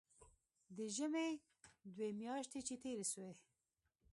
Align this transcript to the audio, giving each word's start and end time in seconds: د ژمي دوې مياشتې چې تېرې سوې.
د 0.75 0.77
ژمي 0.95 1.29
دوې 1.93 2.09
مياشتې 2.21 2.59
چې 2.67 2.75
تېرې 2.83 3.05
سوې. 3.13 3.33